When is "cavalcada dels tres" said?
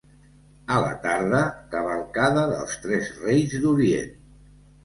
1.75-3.15